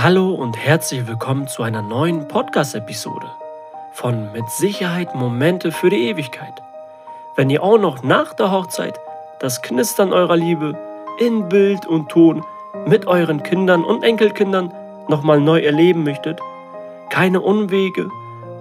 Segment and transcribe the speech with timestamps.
[0.00, 3.26] Hallo und herzlich willkommen zu einer neuen Podcast-Episode
[3.94, 6.54] von Mit Sicherheit Momente für die Ewigkeit.
[7.34, 9.00] Wenn ihr auch noch nach der Hochzeit
[9.40, 10.78] das Knistern eurer Liebe
[11.18, 12.44] in Bild und Ton
[12.86, 14.72] mit euren Kindern und Enkelkindern
[15.08, 16.38] nochmal neu erleben möchtet,
[17.10, 18.08] keine Unwege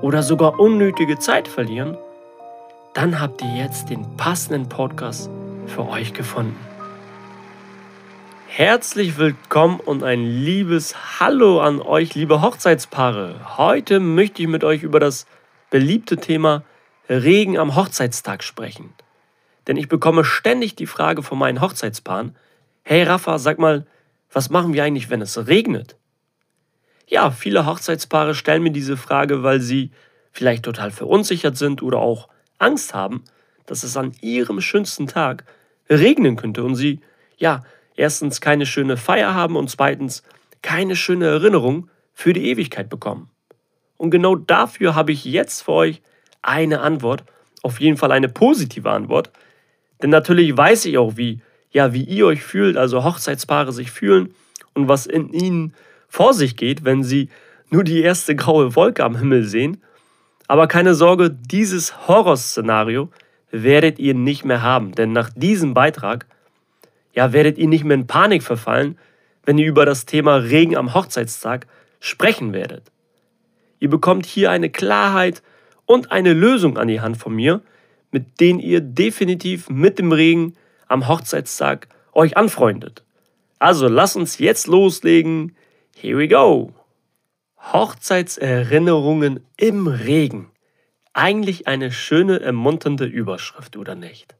[0.02, 2.00] oder sogar unnötige Zeit verlieren,
[2.96, 5.30] dann habt ihr jetzt den passenden Podcast
[5.68, 6.67] für euch gefunden.
[8.50, 13.57] Herzlich willkommen und ein liebes Hallo an euch, liebe Hochzeitspaare.
[13.57, 15.28] Heute möchte ich mit euch über das
[15.69, 16.64] beliebte Thema
[17.07, 18.93] Regen am Hochzeitstag sprechen.
[19.68, 22.36] Denn ich bekomme ständig die Frage von meinen Hochzeitspaaren,
[22.83, 23.86] hey Rafa, sag mal,
[24.32, 25.97] was machen wir eigentlich, wenn es regnet?
[27.05, 29.91] Ja, viele Hochzeitspaare stellen mir diese Frage, weil sie
[30.32, 33.23] vielleicht total verunsichert sind oder auch Angst haben,
[33.67, 35.44] dass es an ihrem schönsten Tag
[35.89, 37.02] regnen könnte und sie,
[37.38, 37.64] ja,
[37.97, 40.23] erstens keine schöne Feier haben und zweitens
[40.61, 43.30] keine schöne Erinnerung für die Ewigkeit bekommen.
[43.97, 46.02] Und genau dafür habe ich jetzt für euch
[46.41, 47.23] eine Antwort,
[47.63, 49.31] auf jeden Fall eine positive Antwort.
[50.02, 51.41] Denn natürlich weiß ich auch, wie,
[51.72, 54.33] ja, wie ihr euch fühlt, also Hochzeitspaare sich fühlen
[54.73, 55.73] und was in ihnen
[56.07, 57.29] vor sich geht, wenn sie
[57.69, 59.81] nur die erste graue Wolke am Himmel sehen.
[60.47, 63.09] Aber keine Sorge, dieses Horrorszenario
[63.52, 66.25] werdet ihr nicht mehr haben, denn nach diesem Beitrag
[67.17, 68.95] ja, werdet ihr nicht mehr in Panik verfallen,
[69.43, 71.65] wenn ihr über das Thema Regen am Hochzeitstag
[71.99, 72.91] sprechen werdet.
[73.79, 75.41] Ihr bekommt hier eine Klarheit
[75.88, 77.63] und eine Lösung an die Hand von mir,
[78.11, 80.53] mit denen ihr definitiv mit dem Regen
[80.88, 83.03] am Hochzeitstag euch anfreundet.
[83.57, 85.55] Also lasst uns jetzt loslegen.
[85.95, 86.71] Here we go.
[87.73, 90.51] Hochzeitserinnerungen im Regen.
[91.13, 94.35] Eigentlich eine schöne, ermunternde Überschrift, oder nicht?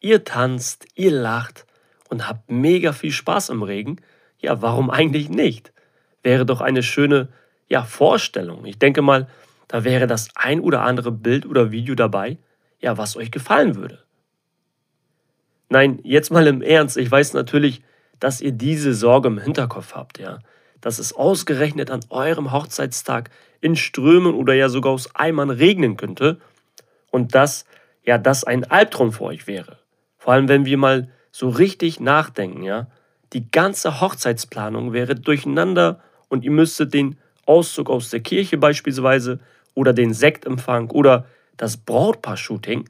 [0.00, 1.64] Ihr tanzt, ihr lacht
[2.12, 3.96] und habt mega viel Spaß im Regen,
[4.38, 5.72] ja, warum eigentlich nicht?
[6.22, 7.28] Wäre doch eine schöne
[7.68, 8.66] ja, Vorstellung.
[8.66, 9.28] Ich denke mal,
[9.66, 12.36] da wäre das ein oder andere Bild oder Video dabei,
[12.80, 14.04] ja, was euch gefallen würde.
[15.70, 17.82] Nein, jetzt mal im Ernst, ich weiß natürlich,
[18.20, 20.40] dass ihr diese Sorge im Hinterkopf habt, ja.
[20.82, 23.30] Dass es ausgerechnet an eurem Hochzeitstag
[23.62, 26.40] in Strömen oder ja sogar aus Eimern regnen könnte
[27.10, 27.64] und dass
[28.04, 29.78] ja das ein Albtraum für euch wäre.
[30.18, 32.86] Vor allem, wenn wir mal so richtig nachdenken, ja,
[33.32, 37.16] die ganze Hochzeitsplanung wäre durcheinander und ihr müsstet den
[37.46, 39.40] Auszug aus der Kirche beispielsweise
[39.74, 41.26] oder den Sektempfang oder
[41.56, 42.88] das Brautpaar-Shooting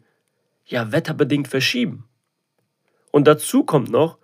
[0.67, 2.05] ja wetterbedingt verschieben.
[3.13, 4.19] Und dazu kommt noch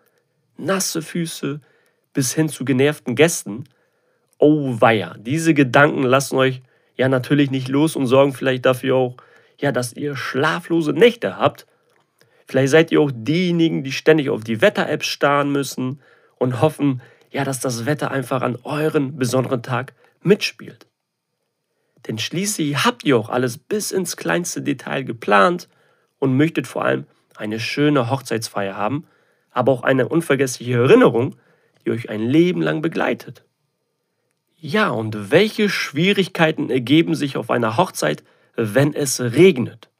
[0.57, 1.61] nasse Füße
[2.13, 3.65] bis hin zu genervten Gästen.
[4.39, 6.63] Oh weia, diese Gedanken lassen euch
[6.97, 9.17] ja natürlich nicht los und sorgen vielleicht dafür auch,
[9.61, 11.67] ja, dass ihr schlaflose Nächte habt
[12.49, 16.01] Vielleicht seid ihr auch diejenigen, die ständig auf die Wetter-Apps starren müssen
[16.37, 19.93] und hoffen, ja, dass das Wetter einfach an euren besonderen Tag
[20.23, 20.87] mitspielt.
[22.07, 25.69] Denn schließlich habt ihr auch alles bis ins kleinste Detail geplant
[26.19, 27.05] und möchtet vor allem
[27.37, 29.07] eine schöne Hochzeitsfeier haben,
[29.51, 31.37] aber auch eine unvergessliche Erinnerung,
[31.85, 33.45] die euch ein Leben lang begleitet.
[34.57, 38.25] Ja, und welche Schwierigkeiten ergeben sich auf einer Hochzeit,
[38.57, 39.91] wenn es regnet?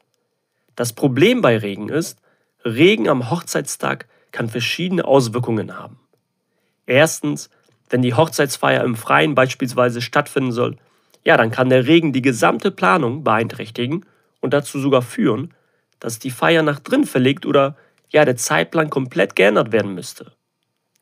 [0.75, 2.19] Das Problem bei Regen ist,
[2.65, 5.99] Regen am Hochzeitstag kann verschiedene Auswirkungen haben.
[6.85, 7.49] Erstens,
[7.89, 10.77] wenn die Hochzeitsfeier im Freien beispielsweise stattfinden soll,
[11.23, 14.05] ja, dann kann der Regen die gesamte Planung beeinträchtigen
[14.41, 15.53] und dazu sogar führen,
[15.99, 17.75] dass die Feier nach drin verlegt oder
[18.09, 20.31] ja, der Zeitplan komplett geändert werden müsste.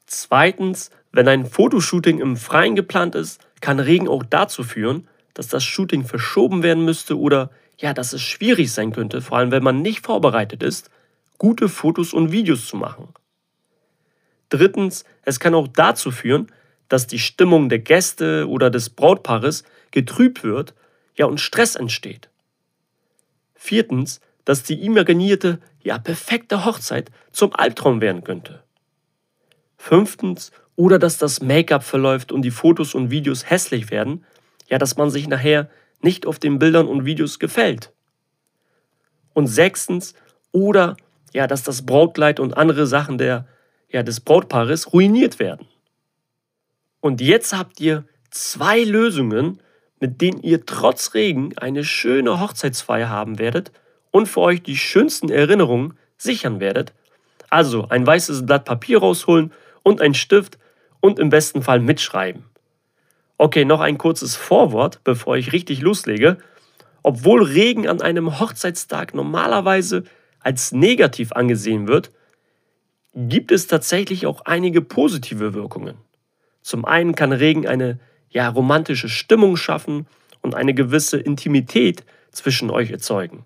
[0.06, 5.63] Zweitens, wenn ein Fotoshooting im Freien geplant ist, kann Regen auch dazu führen, dass das
[5.63, 9.81] Shooting verschoben werden müsste oder ja, dass es schwierig sein könnte, vor allem wenn man
[9.81, 10.89] nicht vorbereitet ist,
[11.37, 13.09] gute Fotos und Videos zu machen.
[14.49, 16.51] Drittens, es kann auch dazu führen,
[16.89, 20.73] dass die Stimmung der Gäste oder des Brautpaares getrübt wird,
[21.15, 22.29] ja und Stress entsteht.
[23.55, 28.63] Viertens, dass die imaginierte, ja perfekte Hochzeit zum Albtraum werden könnte.
[29.77, 34.23] Fünftens, oder dass das Make-up verläuft und die Fotos und Videos hässlich werden,
[34.67, 35.69] ja, dass man sich nachher
[36.01, 37.91] nicht auf den Bildern und Videos gefällt.
[39.33, 40.13] Und sechstens,
[40.51, 40.95] oder
[41.33, 43.47] ja, dass das Brautkleid und andere Sachen der,
[43.89, 45.68] ja, des Brautpaares ruiniert werden.
[47.00, 49.62] Und jetzt habt ihr zwei Lösungen,
[50.00, 53.71] mit denen ihr trotz Regen eine schöne Hochzeitsfeier haben werdet
[54.12, 56.94] und für euch die schönsten Erinnerungen sichern werdet.
[57.50, 59.53] Also ein weißes Blatt Papier rausholen
[59.83, 60.57] und ein Stift
[61.00, 62.44] und im besten Fall mitschreiben.
[63.38, 66.38] Okay, noch ein kurzes Vorwort, bevor ich richtig loslege.
[67.03, 70.03] Obwohl Regen an einem Hochzeitstag normalerweise
[70.47, 72.09] als negativ angesehen wird,
[73.13, 75.95] gibt es tatsächlich auch einige positive Wirkungen.
[76.61, 77.99] Zum einen kann Regen eine
[78.29, 80.07] ja, romantische Stimmung schaffen
[80.41, 83.45] und eine gewisse Intimität zwischen euch erzeugen.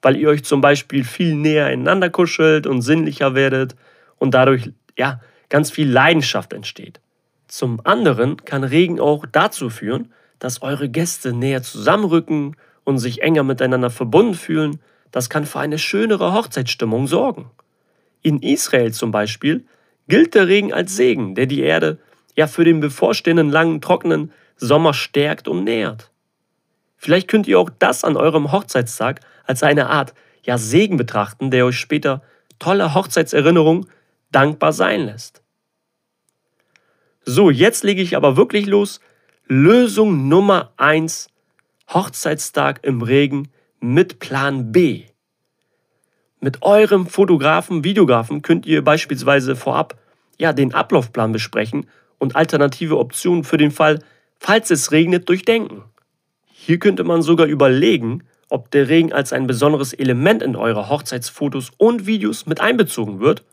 [0.00, 3.76] Weil ihr euch zum Beispiel viel näher einander kuschelt und sinnlicher werdet
[4.16, 5.20] und dadurch ja,
[5.50, 7.00] ganz viel Leidenschaft entsteht.
[7.48, 13.42] Zum anderen kann Regen auch dazu führen, dass eure Gäste näher zusammenrücken und sich enger
[13.42, 14.80] miteinander verbunden fühlen.
[15.10, 17.50] Das kann für eine schönere Hochzeitsstimmung sorgen.
[18.22, 19.64] In Israel zum Beispiel
[20.08, 21.98] gilt der Regen als Segen, der die Erde
[22.36, 26.10] ja für den bevorstehenden langen, trockenen Sommer stärkt und nährt.
[26.96, 31.64] Vielleicht könnt ihr auch das an eurem Hochzeitstag als eine Art ja, Segen betrachten, der
[31.66, 32.22] euch später
[32.58, 33.86] tolle Hochzeitserinnerungen
[34.32, 35.42] dankbar sein lässt.
[37.24, 39.00] So, jetzt lege ich aber wirklich los.
[39.46, 41.28] Lösung Nummer 1.
[41.88, 43.48] Hochzeitstag im Regen
[43.80, 45.04] mit Plan B.
[46.40, 49.98] Mit eurem Fotografen, Videografen könnt ihr beispielsweise vorab
[50.38, 51.88] ja, den Ablaufplan besprechen
[52.18, 54.00] und alternative Optionen für den Fall,
[54.38, 55.82] falls es regnet, durchdenken.
[56.46, 61.70] Hier könnte man sogar überlegen, ob der Regen als ein besonderes Element in eure Hochzeitsfotos
[61.76, 63.44] und Videos mit einbezogen wird,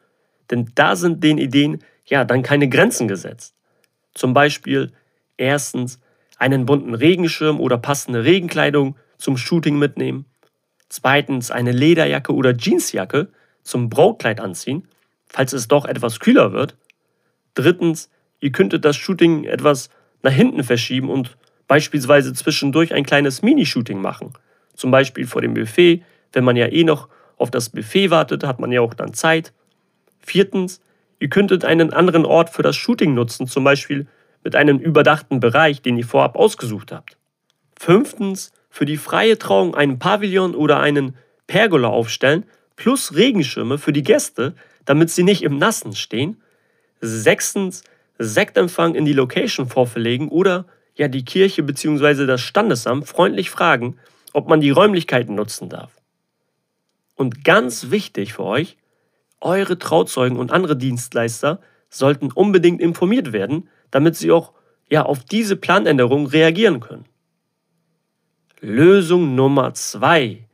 [0.52, 3.56] denn da sind den Ideen ja dann keine Grenzen gesetzt.
[4.14, 4.92] Zum Beispiel
[5.38, 6.00] erstens
[6.38, 10.26] einen bunten Regenschirm oder passende Regenkleidung zum Shooting mitnehmen.
[10.90, 13.30] Zweitens eine Lederjacke oder Jeansjacke
[13.64, 14.88] zum Brautkleid anziehen,
[15.28, 16.76] falls es doch etwas kühler wird.
[17.56, 18.10] Drittens,
[18.40, 19.90] ihr könntet das Shooting etwas
[20.22, 24.34] nach hinten verschieben und beispielsweise zwischendurch ein kleines Minishooting machen.
[24.76, 26.04] Zum Beispiel vor dem Buffet.
[26.34, 27.08] Wenn man ja eh noch
[27.38, 29.54] auf das Buffet wartet, hat man ja auch dann Zeit.
[30.20, 30.82] Viertens,
[31.20, 34.08] ihr könntet einen anderen Ort für das Shooting nutzen, zum Beispiel
[34.44, 37.18] mit einem überdachten Bereich, den ihr vorab ausgesucht habt.
[37.78, 41.16] Fünftens, für die freie Trauung einen Pavillon oder einen
[41.48, 42.44] Pergola aufstellen,
[42.76, 46.42] plus Regenschirme für die Gäste, damit sie nicht im Nassen stehen.
[47.00, 47.86] Sechstens,
[48.20, 52.26] Sektempfang in die Location vorverlegen oder ja die Kirche bzw.
[52.26, 53.96] das Standesamt freundlich fragen,
[54.34, 55.94] ob man die Räumlichkeiten nutzen darf.
[57.16, 58.76] Und ganz wichtig für euch,
[59.40, 64.52] eure Trauzeugen und andere Dienstleister sollten unbedingt informiert werden, damit sie auch
[64.90, 67.06] ja, auf diese Planänderung reagieren können.
[68.62, 70.48] Lösung Nummer zwei: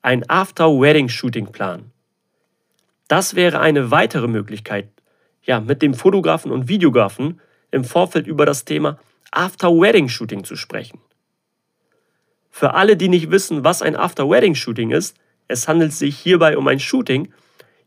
[0.00, 1.90] Ein After-Wedding-Shooting-Plan.
[3.08, 4.88] Das wäre eine weitere Möglichkeit,
[5.42, 7.40] ja, mit dem Fotografen und Videografen
[7.72, 9.00] im Vorfeld über das Thema
[9.32, 11.00] After-Wedding-Shooting zu sprechen.
[12.48, 15.16] Für alle, die nicht wissen, was ein After-Wedding-Shooting ist,
[15.48, 17.32] es handelt sich hierbei um ein Shooting,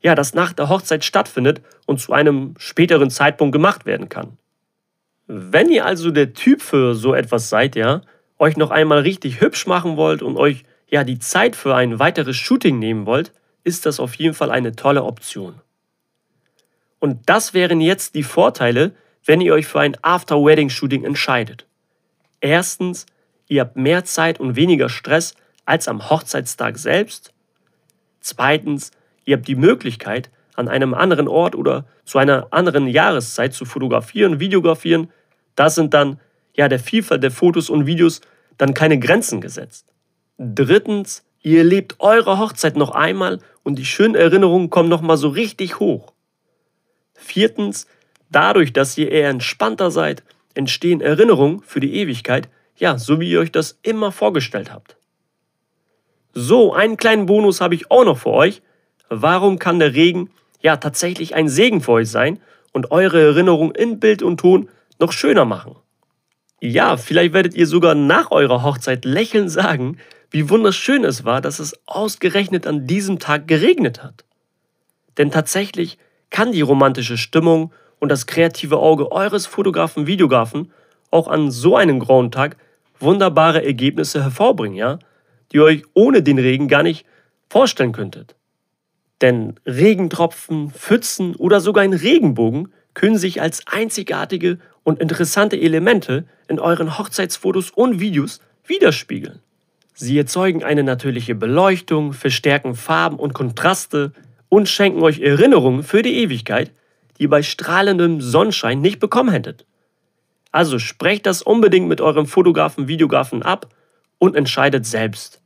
[0.01, 4.38] ja, das nach der Hochzeit stattfindet und zu einem späteren Zeitpunkt gemacht werden kann.
[5.28, 8.01] Wenn ihr also der Typ für so etwas seid, ja,
[8.40, 12.36] euch noch einmal richtig hübsch machen wollt und euch ja die Zeit für ein weiteres
[12.36, 13.32] Shooting nehmen wollt,
[13.64, 15.62] ist das auf jeden Fall eine tolle Option.
[17.00, 18.94] Und das wären jetzt die Vorteile,
[19.26, 21.66] wenn ihr euch für ein After-Wedding-Shooting entscheidet.
[22.42, 23.06] Erstens,
[23.48, 25.36] ihr habt mehr Zeit und weniger Stress
[25.66, 27.34] als am Hochzeitstag selbst.
[28.20, 28.92] Zweitens,
[29.26, 34.40] Ihr habt die Möglichkeit, an einem anderen Ort oder zu einer anderen Jahreszeit zu fotografieren,
[34.40, 35.10] videografieren.
[35.56, 36.20] Da sind dann
[36.56, 38.22] ja der Vielfalt der Fotos und Videos
[38.57, 39.94] dann keine Grenzen gesetzt.
[40.38, 45.30] Drittens, ihr erlebt eure Hochzeit noch einmal und die schönen Erinnerungen kommen noch mal so
[45.30, 46.13] richtig hoch.
[47.13, 47.88] Viertens,
[48.30, 50.24] dadurch, dass ihr eher entspannter seid,
[50.54, 54.98] entstehen Erinnerungen für die Ewigkeit, ja, so wie ihr euch das immer vorgestellt habt.
[56.34, 58.62] So, einen kleinen Bonus habe ich auch noch für euch.
[59.08, 60.30] Warum kann der Regen
[60.62, 62.41] ja tatsächlich ein Segen für euch sein
[62.74, 65.77] und eure Erinnerung in Bild und Ton noch schöner machen?
[66.62, 69.98] Ja, vielleicht werdet ihr sogar nach eurer Hochzeit lächelnd sagen,
[70.32, 74.26] wie wunderschön es war, dass es ausgerechnet an diesem Tag geregnet hat.
[75.18, 75.98] Denn tatsächlich
[76.30, 80.72] kann die romantische Stimmung und das kreative Auge eures Fotografen, Videografen
[81.12, 82.58] auch an so einem grauen Tag
[83.00, 85.00] wunderbare Ergebnisse hervorbringen, ja,
[85.52, 87.06] die ihr euch ohne den Regen gar nicht
[87.50, 88.36] vorstellen könntet.
[89.22, 96.60] Denn Regentropfen, Pfützen oder sogar ein Regenbogen können sich als einzigartige und interessante Elemente in
[96.60, 99.39] euren Hochzeitsfotos und Videos widerspiegeln.
[99.94, 104.13] Sie erzeugen eine natürliche Beleuchtung, verstärken Farben und Kontraste
[104.48, 106.72] und schenken euch Erinnerungen für die Ewigkeit,
[107.18, 109.65] die ihr bei strahlendem Sonnenschein nicht bekommen hättet.
[110.51, 113.68] Also sprecht das unbedingt mit eurem Fotografen, Videografen ab
[114.20, 115.42] und entscheidet selbst.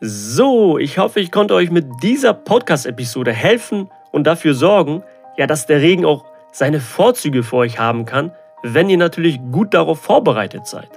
[0.00, 5.04] So, ich hoffe, ich konnte euch mit dieser Podcast-Episode helfen und dafür sorgen,
[5.38, 9.74] ja, dass der Regen auch seine Vorzüge für euch haben kann, wenn ihr natürlich gut
[9.74, 10.90] darauf vorbereitet seid.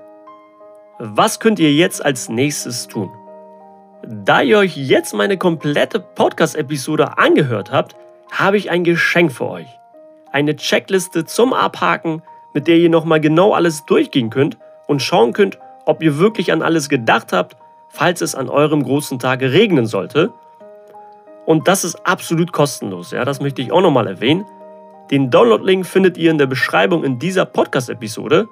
[1.00, 3.12] Was könnt ihr jetzt als nächstes tun?
[4.06, 7.96] Da ihr euch jetzt meine komplette Podcast-Episode angehört habt,
[8.32, 9.68] habe ich ein Geschenk für euch.
[10.32, 12.22] Eine Checkliste zum Abhaken
[12.56, 14.58] mit der ihr nochmal genau alles durchgehen könnt
[14.88, 17.58] und schauen könnt, ob ihr wirklich an alles gedacht habt,
[17.90, 20.32] falls es an eurem großen Tag regnen sollte.
[21.46, 24.46] Und das ist absolut kostenlos, ja, das möchte ich auch nochmal erwähnen.
[25.12, 28.48] Den Download-Link findet ihr in der Beschreibung in dieser Podcast-Episode.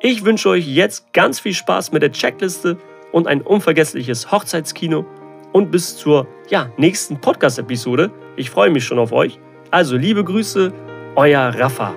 [0.00, 2.76] Ich wünsche euch jetzt ganz viel Spaß mit der Checkliste
[3.10, 5.04] und ein unvergessliches Hochzeitskino
[5.52, 8.12] und bis zur ja, nächsten Podcast-Episode.
[8.36, 9.40] Ich freue mich schon auf euch.
[9.72, 10.72] Also liebe Grüße,
[11.16, 11.94] euer Rafa.